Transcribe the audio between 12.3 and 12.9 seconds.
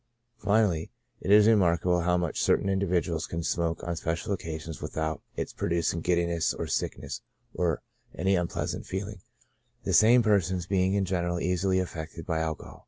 tobacco.